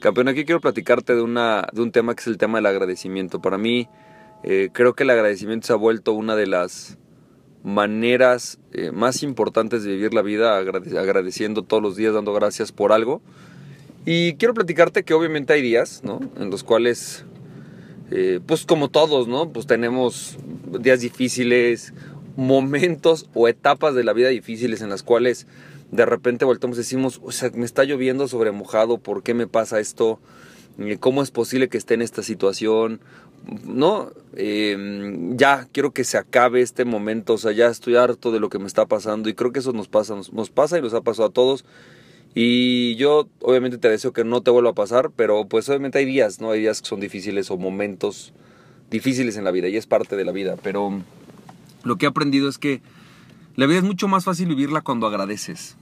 Campeón, 0.00 0.28
aquí 0.28 0.46
quiero 0.46 0.62
platicarte 0.62 1.14
de, 1.14 1.20
una, 1.20 1.68
de 1.74 1.82
un 1.82 1.92
tema 1.92 2.14
que 2.14 2.22
es 2.22 2.26
el 2.26 2.38
tema 2.38 2.56
del 2.56 2.64
agradecimiento. 2.64 3.42
Para 3.42 3.58
mí, 3.58 3.86
eh, 4.42 4.70
creo 4.72 4.94
que 4.94 5.02
el 5.02 5.10
agradecimiento 5.10 5.66
se 5.66 5.74
ha 5.74 5.76
vuelto 5.76 6.14
una 6.14 6.36
de 6.36 6.46
las 6.46 6.96
maneras 7.62 8.58
eh, 8.72 8.92
más 8.92 9.22
importantes 9.22 9.84
de 9.84 9.90
vivir 9.92 10.14
la 10.14 10.22
vida, 10.22 10.56
agradeciendo 10.56 11.64
todos 11.64 11.82
los 11.82 11.96
días, 11.96 12.14
dando 12.14 12.32
gracias 12.32 12.72
por 12.72 12.92
algo. 12.92 13.20
Y 14.06 14.36
quiero 14.36 14.54
platicarte 14.54 15.02
que 15.02 15.12
obviamente 15.12 15.52
hay 15.52 15.60
días, 15.60 16.00
¿no? 16.02 16.18
En 16.38 16.48
los 16.48 16.64
cuales, 16.64 17.26
eh, 18.10 18.40
pues 18.46 18.64
como 18.64 18.88
todos, 18.88 19.28
¿no? 19.28 19.52
Pues 19.52 19.66
tenemos 19.66 20.38
días 20.80 21.00
difíciles, 21.00 21.92
momentos 22.36 23.28
o 23.34 23.48
etapas 23.48 23.94
de 23.94 24.04
la 24.04 24.14
vida 24.14 24.30
difíciles 24.30 24.80
en 24.80 24.88
las 24.88 25.02
cuales 25.02 25.46
de 25.90 26.06
repente 26.06 26.44
voltamos 26.44 26.76
y 26.76 26.80
decimos, 26.80 27.20
o 27.22 27.32
sea, 27.32 27.50
me 27.54 27.64
está 27.64 27.84
lloviendo 27.84 28.28
sobre 28.28 28.52
mojado, 28.52 28.98
¿por 28.98 29.22
qué 29.22 29.34
me 29.34 29.46
pasa 29.46 29.80
esto? 29.80 30.20
Eh, 30.78 30.98
¿Cómo 30.98 31.22
es 31.22 31.30
posible 31.30 31.68
que 31.68 31.78
esté 31.78 31.94
en 31.94 32.02
esta 32.02 32.22
situación? 32.22 33.00
No, 33.64 34.12
em, 34.36 35.36
ya 35.36 35.66
quiero 35.72 35.92
que 35.92 36.04
se 36.04 36.18
acabe 36.18 36.60
este 36.60 36.84
momento, 36.84 37.34
o 37.34 37.38
sea, 37.38 37.52
ya 37.52 37.68
estoy 37.68 37.96
harto 37.96 38.30
de 38.30 38.38
lo 38.38 38.48
que 38.50 38.58
me 38.58 38.66
está 38.66 38.86
pasando 38.86 39.28
y 39.28 39.34
creo 39.34 39.52
que 39.52 39.60
eso 39.60 39.72
nos 39.72 39.88
pasa, 39.88 40.14
nos, 40.14 40.50
pasa 40.50 40.78
y 40.78 40.82
nos 40.82 40.94
ha 40.94 41.00
pasado 41.00 41.28
a 41.28 41.32
todos. 41.32 41.64
Y 42.34 42.94
yo 42.94 43.28
obviamente 43.40 43.78
te 43.78 43.88
deseo 43.88 44.12
que 44.12 44.22
no 44.22 44.40
te 44.42 44.52
vuelva 44.52 44.70
a 44.70 44.74
pasar, 44.74 45.10
pero 45.10 45.46
pues 45.46 45.68
obviamente 45.68 45.98
hay 45.98 46.04
días, 46.04 46.40
¿no? 46.40 46.52
Hay 46.52 46.60
días 46.60 46.80
que 46.80 46.88
son 46.88 47.00
difíciles 47.00 47.50
o 47.50 47.56
momentos 47.56 48.32
difíciles 48.90 49.36
en 49.36 49.44
la 49.44 49.50
vida 49.50 49.68
y 49.68 49.76
es 49.76 49.86
parte 49.86 50.16
de 50.16 50.24
la 50.24 50.32
vida, 50.32 50.56
pero 50.62 51.02
lo 51.82 51.96
que 51.96 52.06
he 52.06 52.08
aprendido 52.08 52.48
es 52.48 52.58
que 52.58 52.82
la 53.56 53.66
vida 53.66 53.78
es 53.78 53.84
mucho 53.84 54.06
más 54.06 54.24
fácil 54.24 54.48
vivirla 54.48 54.80
cuando 54.80 55.06
agradeces. 55.06 55.76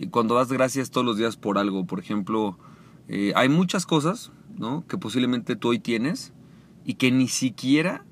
Y 0.00 0.06
cuando 0.06 0.34
das 0.34 0.50
gracias 0.50 0.90
todos 0.90 1.06
los 1.06 1.18
días 1.18 1.36
por 1.36 1.58
algo. 1.58 1.84
Por 1.84 2.00
ejemplo, 2.00 2.58
eh, 3.06 3.34
hay 3.36 3.50
muchas 3.50 3.84
cosas 3.84 4.32
¿no? 4.56 4.86
que 4.86 4.96
posiblemente 4.96 5.56
tú 5.56 5.68
hoy 5.68 5.78
tienes 5.78 6.32
y 6.86 6.94
que 6.94 7.12
ni 7.12 7.28
siquiera 7.28 8.06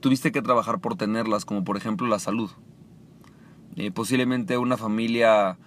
tuviste 0.00 0.32
que 0.32 0.40
trabajar 0.40 0.80
por 0.80 0.96
tenerlas, 0.96 1.44
como 1.44 1.62
por 1.62 1.76
ejemplo 1.76 2.06
la 2.06 2.18
salud. 2.18 2.50
Eh, 3.76 3.90
posiblemente 3.90 4.56
una 4.56 4.78
familia 4.78 5.58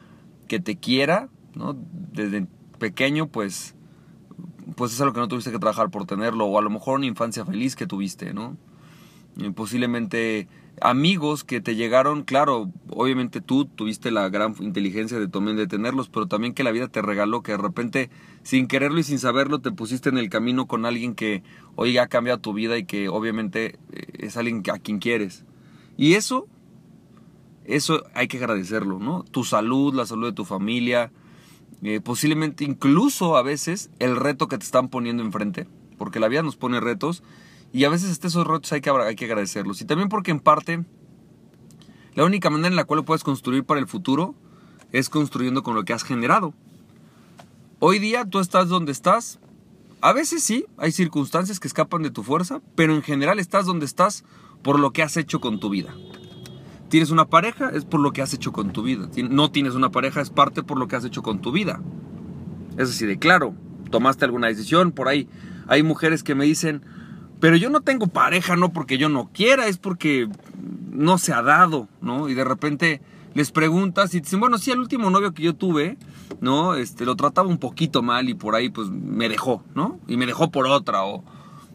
que 0.48 0.60
te 0.60 0.76
quiera, 0.76 1.30
¿no? 1.54 1.78
Desde 2.12 2.48
pequeño, 2.80 3.28
pues, 3.28 3.76
pues 4.76 4.92
es 4.92 5.02
algo 5.02 5.14
que 5.14 5.20
no 5.20 5.28
tuviste 5.28 5.52
que 5.52 5.60
trabajar 5.60 5.92
por 5.92 6.08
tenerlo, 6.08 6.46
o 6.46 6.58
a 6.58 6.64
lo 6.64 6.72
mejor 6.72 6.98
una 6.98 7.06
infancia 7.06 7.46
feliz 7.46 7.76
que 7.76 7.86
tuviste, 7.86 8.34
¿no? 8.34 8.58
Eh, 9.38 9.52
posiblemente 9.52 10.48
amigos 10.82 11.44
que 11.44 11.62
te 11.62 11.76
llegaron, 11.76 12.24
claro, 12.24 12.70
obviamente 12.90 13.42
tú 13.42 13.66
tuviste 13.66 14.12
la 14.12 14.30
gran 14.30 14.56
inteligencia 14.60 15.20
de 15.20 15.28
también 15.28 15.58
de 15.58 15.68
tenerlos, 15.68 16.10
pero 16.10 16.28
también 16.28 16.54
que 16.54 16.64
la 16.64 16.72
vida 16.72 16.88
te 16.88 17.02
regaló, 17.02 17.42
que 17.42 17.54
de 17.54 17.58
repente, 17.58 18.10
sin 18.44 18.68
quererlo 18.68 19.00
y 19.00 19.04
sin 19.04 19.20
saberlo, 19.20 19.60
te 19.60 19.72
pusiste 19.72 20.10
en 20.10 20.18
el 20.18 20.30
camino 20.30 20.68
con 20.68 20.86
alguien 20.86 21.16
que 21.16 21.44
hoy 21.76 21.98
ha 21.98 22.08
cambiado 22.08 22.40
tu 22.40 22.54
vida 22.54 22.78
y 22.78 22.86
que 22.86 23.10
obviamente 23.10 23.80
eh, 23.92 24.06
es 24.20 24.38
alguien 24.38 24.64
a 24.72 24.80
quien 24.80 25.00
quieres. 25.00 25.46
Y 25.98 26.14
eso, 26.14 26.48
eso 27.66 28.04
hay 28.14 28.28
que 28.28 28.38
agradecerlo, 28.38 29.00
¿no? 29.00 29.24
Tu 29.24 29.44
salud, 29.44 29.94
la 29.94 30.06
salud 30.06 30.28
de 30.28 30.34
tu 30.34 30.46
familia, 30.46 31.12
eh, 31.84 32.02
posiblemente 32.02 32.64
incluso 32.64 33.38
a 33.38 33.44
veces 33.44 33.90
el 34.00 34.16
reto 34.16 34.48
que 34.48 34.58
te 34.58 34.66
están 34.66 34.90
poniendo 34.90 35.24
enfrente, 35.24 35.68
porque 35.98 36.20
la 36.20 36.28
vida 36.28 36.42
nos 36.42 36.56
pone 36.56 36.80
retos 36.80 37.24
y 37.74 37.86
a 37.86 37.90
veces 37.90 38.12
hasta 38.12 38.28
esos 38.28 38.46
retos 38.46 38.72
hay 38.72 38.82
que, 38.82 38.92
hay 38.92 39.16
que 39.16 39.26
agradecerlos. 39.26 39.82
Y 39.82 39.86
también 39.86 40.08
porque 40.08 40.30
en 40.30 40.40
parte, 40.40 40.86
la 42.14 42.24
única 42.24 42.52
manera 42.52 42.70
en 42.70 42.76
la 42.76 42.84
cual 42.84 43.00
lo 43.00 43.06
puedes 43.06 43.24
construir 43.24 43.64
para 43.64 43.80
el 43.80 43.88
futuro 43.88 44.36
es 44.92 45.10
construyendo 45.10 45.64
con 45.64 45.74
lo 45.74 45.84
que 45.84 45.92
has 45.92 46.04
generado. 46.04 46.54
Hoy 47.80 47.98
día 47.98 48.26
tú 48.26 48.40
estás 48.40 48.70
donde 48.70 48.92
estás. 48.92 49.40
A 50.02 50.14
veces 50.14 50.44
sí, 50.44 50.68
hay 50.78 50.92
circunstancias 50.92 51.60
que 51.60 51.68
escapan 51.68 52.04
de 52.04 52.12
tu 52.12 52.22
fuerza, 52.22 52.62
pero 52.76 52.94
en 52.94 53.02
general 53.02 53.40
estás 53.40 53.66
donde 53.66 53.88
estás 53.88 54.24
por 54.62 54.80
lo 54.80 54.92
que 54.92 55.02
has 55.02 55.18
hecho 55.18 55.42
con 55.42 55.60
tu 55.60 55.70
vida. 55.70 55.96
Tienes 56.90 57.10
una 57.10 57.26
pareja, 57.26 57.70
es 57.70 57.86
por 57.86 58.02
lo 58.02 58.14
que 58.14 58.22
has 58.22 58.36
hecho 58.36 58.52
con 58.52 58.72
tu 58.72 58.84
vida. 58.84 59.10
No 59.32 59.50
tienes 59.50 59.74
una 59.74 59.90
pareja, 59.90 60.22
es 60.22 60.30
parte 60.30 60.62
por 60.62 60.78
lo 60.78 60.88
que 60.88 60.96
has 60.96 61.06
hecho 61.06 61.24
con 61.24 61.42
tu 61.42 61.52
vida. 61.52 61.82
Es 62.78 62.92
así 62.92 63.08
de 63.08 63.18
claro, 63.18 63.56
tomaste 63.90 64.26
alguna 64.26 64.48
decisión, 64.48 64.92
por 64.92 65.08
ahí 65.08 65.28
hay 65.68 65.82
mujeres 65.82 66.24
que 66.24 66.36
me 66.36 66.46
dicen, 66.46 66.84
pero 67.44 67.58
yo 67.58 67.70
no 67.70 67.82
tengo 67.82 68.08
pareja, 68.08 68.56
no 68.56 68.72
porque 68.72 68.98
yo 68.98 69.10
no 69.10 69.30
quiera, 69.34 69.68
es 69.68 69.78
porque 69.78 70.30
no 70.90 71.18
se 71.18 71.34
ha 71.34 71.42
dado, 71.42 71.90
¿no? 72.00 72.30
Y 72.30 72.36
de 72.36 72.46
repente 72.46 73.02
les 73.34 73.52
preguntas 73.52 74.16
y 74.16 74.22
dicen, 74.22 74.40
bueno, 74.40 74.58
sí, 74.58 74.72
el 74.72 74.80
último 74.80 75.10
novio 75.10 75.34
que 75.34 75.44
yo 75.44 75.54
tuve, 75.54 75.98
¿no? 76.40 76.76
Este, 76.76 77.04
lo 77.04 77.18
trataba 77.18 77.50
un 77.50 77.58
poquito 77.58 78.02
mal 78.02 78.30
y 78.30 78.34
por 78.34 78.56
ahí 78.56 78.70
pues 78.70 78.90
me 78.92 79.28
dejó, 79.28 79.62
¿no? 79.76 80.00
Y 80.08 80.16
me 80.16 80.26
dejó 80.26 80.52
por 80.52 80.68
otra, 80.68 81.04
o 81.04 81.22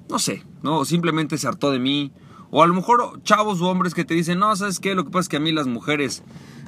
no 0.09 0.19
sé, 0.19 0.43
¿no? 0.63 0.79
O 0.79 0.85
simplemente 0.87 1.37
se 1.37 1.47
hartó 1.47 1.71
de 1.71 1.81
mí. 1.81 2.13
O 2.51 2.63
a 2.63 2.67
lo 2.67 2.73
mejor 2.73 3.23
chavos 3.23 3.61
o 3.61 3.69
hombres 3.69 3.93
que 3.93 4.07
te 4.07 4.15
dicen, 4.15 4.39
no, 4.39 4.57
¿sabes 4.57 4.81
qué? 4.81 4.95
Lo 4.95 5.05
que 5.05 5.11
pasa 5.11 5.21
es 5.21 5.29
que 5.29 5.37
a 5.37 5.41
mí 5.41 5.53
las 5.53 5.67
mujeres, 5.67 6.23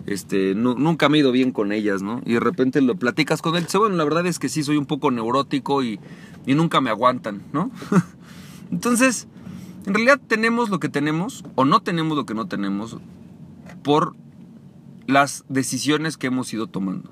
este, 0.05 0.55
nunca 0.55 1.09
me 1.09 1.17
he 1.17 1.21
ido 1.21 1.32
bien 1.32 1.53
con 1.53 1.72
ellas, 1.72 2.03
¿no? 2.03 2.21
Y 2.27 2.34
de 2.34 2.41
repente 2.41 2.82
lo 2.82 2.97
platicas 2.97 3.41
con 3.41 3.56
él, 3.56 3.65
dice, 3.65 3.78
bueno, 3.78 3.97
la 3.97 4.05
verdad 4.05 4.27
es 4.27 4.38
que 4.38 4.50
sí, 4.50 4.62
soy 4.62 4.77
un 4.77 4.84
poco 4.84 5.11
neurótico 5.11 5.82
y, 5.82 5.99
y 6.44 6.55
nunca 6.55 6.82
me 6.82 6.91
aguantan, 6.91 7.44
¿no? 7.55 7.71
Entonces, 8.70 9.28
en 9.86 9.94
realidad 9.94 10.20
tenemos 10.26 10.70
lo 10.70 10.78
que 10.81 10.88
tenemos 10.88 11.44
o 11.54 11.64
no 11.64 11.81
tenemos 11.81 12.16
lo 12.16 12.26
que 12.26 12.34
no 12.34 12.47
tenemos 12.47 12.98
por 13.82 14.14
las 15.06 15.44
decisiones 15.48 16.16
que 16.16 16.28
hemos 16.28 16.53
ido 16.53 16.66
tomando. 16.66 17.10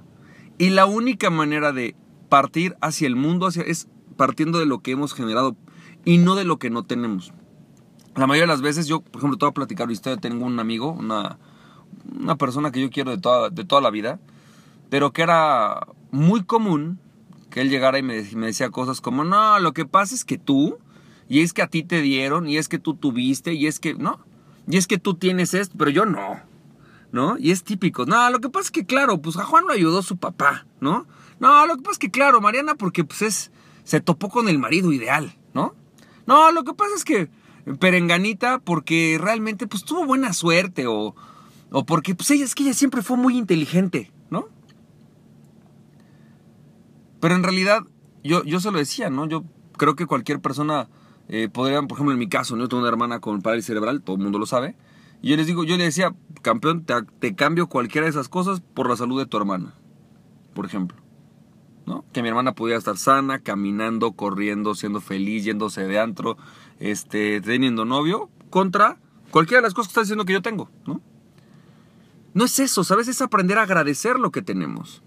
Y 0.59 0.71
la 0.71 0.87
única 0.87 1.31
manera 1.31 1.73
de 1.73 1.97
partir 2.29 2.77
hacia 2.81 3.07
el 3.07 3.17
mundo 3.17 3.47
hacia, 3.47 3.63
es 3.63 3.89
partiendo 4.17 4.59
de 4.59 4.67
lo 4.67 4.81
que 4.81 4.93
hemos 4.93 5.15
generado 5.15 5.57
y 6.05 6.19
no 6.19 6.35
de 6.35 6.45
lo 6.45 6.59
que 6.59 6.71
no 6.71 6.85
tenemos. 6.85 7.33
La 8.17 8.27
mayoría 8.27 8.43
de 8.43 8.49
las 8.49 8.63
veces, 8.63 8.87
yo, 8.87 9.01
por 9.01 9.21
ejemplo, 9.21 9.39
te 9.39 9.47
voy 9.47 9.51
a 9.51 9.55
platicar 9.55 9.87
una 9.87 9.93
historia. 9.93 10.21
Tengo 10.21 10.45
un 10.45 10.59
amigo, 10.59 10.93
una, 10.93 11.39
una 12.21 12.37
persona 12.37 12.73
que 12.73 12.81
yo 12.81 12.91
quiero 12.91 13.11
de 13.11 13.19
toda, 13.19 13.51
de 13.51 13.65
toda 13.65 13.81
la 13.81 13.91
vida, 13.91 14.19
pero 14.91 15.13
que 15.13 15.23
era 15.23 15.87
muy 16.11 16.43
común 16.45 16.99
que 17.51 17.61
él 17.61 17.71
llegara 17.71 17.99
y 17.99 18.03
me, 18.03 18.23
me 18.35 18.47
decía 18.47 18.71
cosas 18.71 19.01
como, 19.01 19.25
no, 19.25 19.59
lo 19.61 19.73
que 19.73 19.87
pasa 19.87 20.15
es 20.15 20.25
que 20.25 20.39
tú 20.39 20.79
y 21.29 21.41
es 21.41 21.53
que 21.53 21.63
a 21.63 21.69
ti 21.69 21.83
te 21.83 22.01
dieron, 22.01 22.49
y 22.49 22.57
es 22.57 22.69
que 22.69 22.79
tú 22.79 22.95
tuviste, 22.95 23.55
y 23.55 23.67
es 23.67 23.81
que, 23.81 23.95
no, 23.95 24.21
y 24.67 24.77
es 24.77 24.87
que 24.87 24.99
tú 24.99 25.15
tienes 25.15 25.55
esto, 25.55 25.77
pero 25.79 25.91
yo 25.91 26.07
no, 26.07 26.41
¿no? 27.13 27.37
Y 27.39 27.51
es 27.51 27.65
típico, 27.65 28.07
no, 28.07 28.31
lo 28.31 28.41
que 28.41 28.49
pasa 28.49 28.67
es 28.67 28.71
que, 28.71 28.87
claro, 28.87 29.21
pues 29.21 29.37
a 29.37 29.45
Juan 29.45 29.67
lo 29.67 29.73
ayudó 29.73 30.03
su 30.03 30.17
papá, 30.17 30.67
¿no? 30.81 31.07
No, 31.41 31.67
lo 31.67 31.77
que 31.77 31.83
pasa 31.83 31.93
es 31.93 31.99
que, 31.99 32.11
claro, 32.11 32.41
Mariana, 32.41 32.75
porque 32.75 33.05
pues 33.05 33.23
es, 33.23 33.51
se 33.85 34.01
topó 34.01 34.29
con 34.29 34.49
el 34.49 34.59
marido 34.59 34.93
ideal, 34.93 35.37
¿no? 35.55 35.75
No, 36.27 36.51
lo 36.53 36.65
que 36.65 36.75
pasa 36.75 36.95
es 36.97 37.05
que 37.05 37.31
Perenganita, 37.77 38.59
porque 38.61 39.19
realmente, 39.21 39.67
pues 39.67 39.85
tuvo 39.85 40.07
buena 40.07 40.33
suerte, 40.33 40.87
o, 40.87 41.15
o 41.71 41.87
porque, 41.87 42.15
pues 42.15 42.31
ella, 42.31 42.45
es 42.45 42.55
que 42.55 42.65
ella 42.65 42.75
siempre 42.75 43.03
fue 43.03 43.17
muy 43.17 43.37
inteligente, 43.37 44.11
¿no? 44.31 44.49
Pero 47.21 47.35
en 47.35 47.43
realidad, 47.43 47.83
yo, 48.25 48.43
yo 48.45 48.61
se 48.61 48.71
lo 48.71 48.79
decía, 48.79 49.11
¿no? 49.11 49.27
Yo 49.27 49.45
creo 49.77 49.97
que 49.97 50.07
cualquier 50.07 50.41
persona 50.41 50.89
eh, 51.29 51.49
podrían, 51.49 51.87
por 51.89 51.97
ejemplo, 51.97 52.13
en 52.13 52.19
mi 52.19 52.29
caso, 52.29 52.57
¿no? 52.57 52.69
tengo 52.69 52.81
una 52.81 52.89
hermana 52.89 53.21
con 53.21 53.43
parálisis 53.43 53.67
cerebral, 53.67 54.03
todo 54.03 54.17
el 54.17 54.23
mundo 54.23 54.39
lo 54.39 54.47
sabe. 54.47 54.77
Y 55.21 55.31
yo 55.31 55.37
les 55.37 55.47
digo, 55.47 55.65
yo 55.65 55.77
le 55.77 55.85
decía, 55.85 56.15
campeón, 56.43 56.85
te, 57.21 57.35
cambio 57.35 57.69
cualquiera 57.69 58.07
de 58.07 58.11
esas 58.11 58.29
cosas 58.29 58.61
por 58.61 58.89
la 58.89 58.97
salud 58.97 59.19
de 59.19 59.27
tu 59.27 59.37
hermana, 59.37 59.75
por 60.55 60.65
ejemplo. 60.65 60.97
¿no? 61.87 62.05
Que 62.13 62.23
mi 62.23 62.29
hermana 62.29 62.55
pudiera 62.55 62.79
estar 62.79 62.97
sana, 62.97 63.41
caminando, 63.41 64.13
corriendo, 64.13 64.75
siendo 64.75 65.01
feliz, 65.01 65.45
yéndose 65.45 65.87
de 65.87 65.99
antro, 65.99 66.37
este, 66.79 67.41
teniendo 67.41 67.85
novio, 67.85 68.31
contra 68.51 68.99
cualquiera 69.31 69.61
de 69.61 69.67
las 69.67 69.75
cosas 69.75 69.89
que 69.89 69.93
está 69.93 70.01
diciendo 70.03 70.25
que 70.25 70.35
yo 70.35 70.43
tengo, 70.43 70.71
¿no? 70.87 71.01
No 72.35 72.45
es 72.45 72.59
eso, 72.59 72.85
¿sabes? 72.85 73.09
Es 73.09 73.21
aprender 73.21 73.59
a 73.59 73.63
agradecer 73.63 74.19
lo 74.19 74.31
que 74.31 74.43
tenemos. 74.43 75.03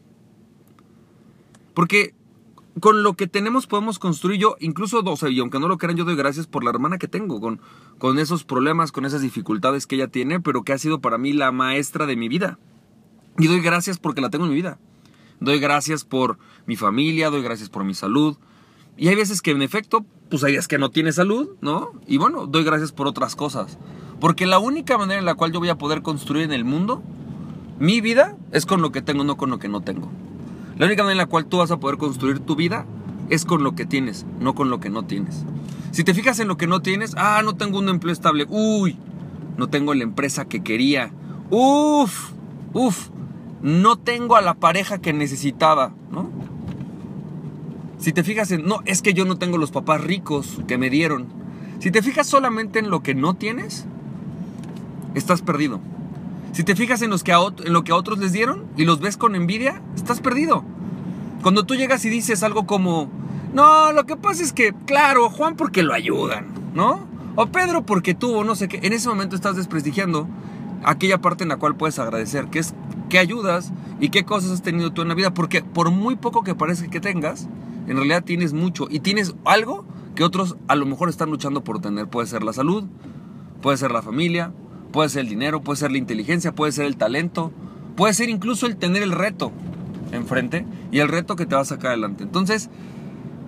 Porque 1.74 2.14
con 2.80 3.04
lo 3.04 3.16
que 3.16 3.28
tenemos 3.28 3.68
podemos 3.68 4.00
construir 4.00 4.40
yo, 4.40 4.56
incluso, 4.60 5.00
o 5.00 5.28
y 5.28 5.40
aunque 5.40 5.60
no 5.60 5.68
lo 5.68 5.78
crean, 5.78 5.98
yo 5.98 6.06
doy 6.06 6.16
gracias 6.16 6.48
por 6.48 6.64
la 6.64 6.70
hermana 6.70 6.98
que 6.98 7.08
tengo, 7.08 7.42
con, 7.42 7.60
con 7.98 8.18
esos 8.18 8.44
problemas, 8.44 8.92
con 8.92 9.06
esas 9.06 9.22
dificultades 9.22 9.88
que 9.88 9.96
ella 9.96 10.08
tiene, 10.08 10.40
pero 10.40 10.64
que 10.64 10.74
ha 10.74 10.78
sido 10.78 11.02
para 11.02 11.18
mí 11.18 11.34
la 11.34 11.52
maestra 11.52 12.06
de 12.06 12.16
mi 12.16 12.30
vida. 12.30 12.60
Y 13.38 13.48
doy 13.48 13.60
gracias 13.60 14.00
porque 14.00 14.22
la 14.22 14.30
tengo 14.30 14.46
en 14.46 14.52
mi 14.52 14.56
vida. 14.56 14.80
Doy 15.40 15.60
gracias 15.60 16.06
por 16.06 16.38
mi 16.66 16.76
familia, 16.76 17.30
doy 17.30 17.42
gracias 17.42 17.70
por 17.70 17.84
mi 17.84 17.94
salud. 17.94 18.38
Y 18.96 19.08
hay 19.08 19.16
veces 19.16 19.42
que 19.42 19.52
en 19.52 19.62
efecto, 19.62 20.06
pues 20.30 20.44
hay 20.44 20.54
días 20.54 20.68
que 20.68 20.78
no 20.78 20.92
tienes 20.92 21.16
salud, 21.16 21.50
¿no? 21.62 21.92
Y 22.08 22.18
bueno, 22.18 22.46
doy 22.46 22.64
gracias 22.64 22.92
por 22.92 23.08
otras 23.08 23.36
cosas. 23.36 23.80
Porque 24.20 24.46
la 24.46 24.60
única 24.60 24.98
manera 24.98 25.20
en 25.20 25.26
la 25.26 25.36
cual 25.36 25.52
yo 25.52 25.60
voy 25.60 25.70
a 25.70 25.78
poder 25.78 26.04
construir 26.04 26.44
en 26.44 26.54
el 26.54 26.64
mundo 26.64 27.02
mi 27.80 28.00
vida 28.00 28.38
es 28.52 28.68
con 28.68 28.82
lo 28.84 28.92
que 28.92 29.02
tengo, 29.02 29.24
no 29.24 29.38
con 29.38 29.50
lo 29.50 29.58
que 29.58 29.68
no 29.68 29.82
tengo. 29.82 30.12
La 30.82 30.88
única 30.88 31.04
manera 31.04 31.22
en 31.22 31.28
la 31.28 31.30
cual 31.30 31.46
tú 31.46 31.60
vas 31.60 31.70
a 31.70 31.78
poder 31.80 32.00
construir 32.00 32.40
tu 32.40 32.56
vida 32.56 32.88
es 33.30 33.46
con 33.46 33.64
lo 33.64 33.76
que 33.76 33.86
tienes, 33.86 34.26
no 34.40 34.56
con 34.56 34.72
lo 34.72 34.80
que 34.80 34.90
no 34.90 35.04
tienes. 35.04 35.44
Si 35.92 36.04
te 36.04 36.16
fijas 36.16 36.40
en 36.40 36.48
lo 36.48 36.58
que 36.58 36.66
no 36.66 36.82
tienes, 36.82 37.14
ah, 37.18 37.44
no 37.44 37.56
tengo 37.56 37.78
un 37.78 37.88
empleo 37.88 38.12
estable, 38.12 38.48
uy, 38.50 38.98
no 39.58 39.70
tengo 39.70 39.94
la 39.94 40.02
empresa 40.02 40.46
que 40.46 40.64
quería, 40.64 41.12
uf, 41.52 42.32
uf, 42.74 43.10
no 43.62 43.96
tengo 43.96 44.36
a 44.36 44.42
la 44.42 44.56
pareja 44.56 44.98
que 44.98 45.14
necesitaba, 45.14 45.94
¿no? 46.10 46.32
Si 48.00 48.12
te 48.12 48.24
fijas 48.24 48.50
en, 48.50 48.66
no, 48.66 48.80
es 48.86 49.04
que 49.04 49.14
yo 49.14 49.26
no 49.26 49.38
tengo 49.38 49.60
los 49.60 49.70
papás 49.70 50.02
ricos 50.02 50.62
que 50.68 50.80
me 50.80 50.90
dieron. 50.90 51.28
Si 51.78 51.92
te 51.92 52.02
fijas 52.02 52.26
solamente 52.26 52.80
en 52.80 52.90
lo 52.90 53.04
que 53.04 53.14
no 53.14 53.36
tienes, 53.36 53.86
estás 55.14 55.44
perdido. 55.44 55.80
Si 56.54 56.64
te 56.64 56.76
fijas 56.76 57.02
en, 57.02 57.12
los 57.12 57.24
en 57.24 57.72
lo 57.72 57.84
que 57.84 57.92
a 57.92 57.96
otros 57.96 58.20
les 58.20 58.34
dieron 58.34 58.66
y 58.76 58.86
los 58.86 59.00
ves 59.00 59.16
con 59.16 59.36
envidia, 59.36 59.82
estás 59.96 60.20
perdido. 60.20 60.66
Cuando 61.42 61.64
tú 61.64 61.76
llegas 61.76 62.06
y 62.06 62.10
dices 62.10 62.44
algo 62.44 62.66
como, 62.66 63.10
no, 63.54 63.92
lo 63.94 64.06
que 64.06 64.16
pasa 64.16 64.44
es 64.44 64.54
que, 64.54 64.74
claro, 64.86 65.30
Juan 65.30 65.56
porque 65.56 65.84
lo 65.84 65.94
ayudan, 65.94 66.48
¿no? 66.74 67.08
O 67.36 67.48
Pedro 67.48 67.86
porque 67.86 68.14
tuvo, 68.14 68.44
no 68.44 68.56
sé 68.56 68.68
qué, 68.68 68.80
en 68.84 68.94
ese 68.94 69.10
momento 69.10 69.36
estás 69.36 69.56
desprestigiando 69.56 70.28
aquella 70.84 71.20
parte 71.20 71.44
en 71.44 71.50
la 71.50 71.58
cual 71.58 71.76
puedes 71.76 71.98
agradecer, 72.00 72.48
que 72.48 72.60
es 72.60 72.74
qué 73.10 73.20
ayudas 73.20 73.72
y 74.00 74.10
qué 74.10 74.24
cosas 74.24 74.52
has 74.52 74.62
tenido 74.62 74.92
tú 74.92 75.02
en 75.02 75.08
la 75.08 75.16
vida, 75.16 75.34
porque 75.34 75.62
por 75.62 75.92
muy 75.92 76.16
poco 76.16 76.44
que 76.44 76.56
parezca 76.56 76.90
que 76.90 77.00
tengas, 77.00 77.48
en 77.88 77.98
realidad 77.98 78.24
tienes 78.24 78.54
mucho 78.54 78.88
y 78.90 79.00
tienes 79.00 79.34
algo 79.46 79.86
que 80.16 80.24
otros 80.24 80.58
a 80.68 80.76
lo 80.76 80.86
mejor 80.86 81.10
están 81.10 81.30
luchando 81.30 81.64
por 81.64 81.82
tener. 81.82 82.08
Puede 82.08 82.28
ser 82.28 82.44
la 82.44 82.54
salud, 82.54 82.84
puede 83.62 83.78
ser 83.78 83.92
la 83.92 84.02
familia, 84.02 84.52
puede 84.92 85.10
ser 85.10 85.22
el 85.22 85.30
dinero, 85.30 85.62
puede 85.62 85.78
ser 85.78 85.92
la 85.92 85.98
inteligencia, 85.98 86.54
puede 86.54 86.72
ser 86.72 86.86
el 86.86 86.98
talento, 86.98 87.52
puede 87.96 88.14
ser 88.14 88.30
incluso 88.30 88.66
el 88.68 88.78
tener 88.78 89.04
el 89.04 89.12
reto 89.12 89.52
enfrente 90.12 90.66
y 90.92 91.00
el 91.00 91.08
reto 91.08 91.36
que 91.36 91.46
te 91.46 91.56
va 91.56 91.62
a 91.62 91.66
sacar 91.66 91.92
adelante. 91.92 92.24
Entonces, 92.24 92.70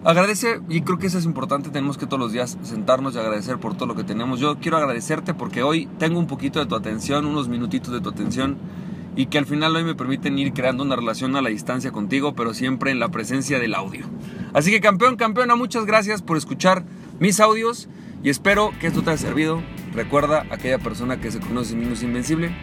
agradece 0.04 0.60
y 0.70 0.82
creo 0.82 0.98
que 0.98 1.08
eso 1.08 1.18
es 1.18 1.26
importante, 1.26 1.70
tenemos 1.70 1.98
que 1.98 2.06
todos 2.06 2.20
los 2.20 2.32
días 2.32 2.58
sentarnos 2.64 3.16
y 3.16 3.20
agradecer 3.20 3.58
por 3.58 3.76
todo 3.76 3.88
lo 3.88 3.96
que 3.96 4.04
tenemos. 4.04 4.40
Yo 4.40 4.58
quiero 4.60 4.78
agradecerte 4.78 5.34
porque 5.34 5.64
hoy 5.64 5.88
tengo 6.00 6.20
un 6.20 6.28
poquito 6.28 6.60
de 6.60 6.66
tu 6.66 6.76
atención, 6.76 7.26
unos 7.26 7.48
minutitos 7.48 7.94
de 7.94 8.02
tu 8.02 8.10
atención 8.10 8.58
y 9.16 9.28
que 9.28 9.38
al 9.38 9.46
final 9.46 9.76
hoy 9.76 9.84
me 9.84 9.96
permiten 9.96 10.38
ir 10.40 10.54
creando 10.54 10.84
una 10.84 10.96
relación 10.96 11.36
a 11.36 11.42
la 11.42 11.50
distancia 11.50 11.92
contigo, 11.92 12.34
pero 12.34 12.54
siempre 12.54 12.92
en 12.92 13.00
la 13.00 13.10
presencia 13.10 13.60
del 13.60 13.76
audio. 13.76 14.06
Así 14.54 14.72
que 14.72 14.82
campeón, 14.82 15.16
campeona, 15.16 15.56
muchas 15.56 15.86
gracias 15.86 16.22
por 16.22 16.38
escuchar 16.38 16.84
mis 17.20 17.40
audios 17.40 17.88
y 18.24 18.30
espero 18.30 18.72
que 18.80 18.88
esto 18.88 19.04
te 19.04 19.12
haya 19.12 19.18
servido. 19.18 19.62
Recuerda, 19.94 20.46
aquella 20.50 20.80
persona 20.80 21.20
que 21.20 21.32
se 21.32 21.40
conoce 21.40 21.68
a 21.68 21.70
sí 21.72 21.76
mismo 21.76 21.94
es 21.94 22.04
invencible, 22.04 22.56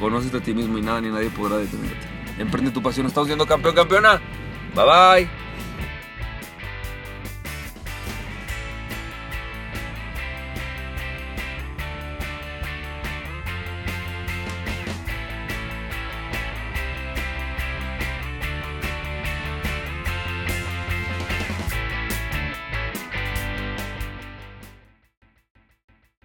conócete 0.00 0.38
a 0.38 0.40
ti 0.40 0.54
mismo 0.54 0.78
y 0.78 0.82
nada 0.82 1.00
ni 1.00 1.10
nadie 1.10 1.30
podrá 1.30 1.58
detenerte. 1.58 2.13
Emprende 2.38 2.70
tu 2.70 2.82
pasión, 2.82 3.06
estamos 3.06 3.28
viendo 3.28 3.46
campeón, 3.46 3.74
campeona. 3.74 4.20
Bye 4.74 4.84
bye. 4.84 5.43